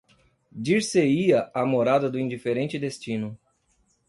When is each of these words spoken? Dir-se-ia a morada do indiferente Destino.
Dir-se-ia 0.51 1.43
a 1.53 1.63
morada 1.63 2.09
do 2.09 2.17
indiferente 2.19 2.79
Destino. 2.79 3.37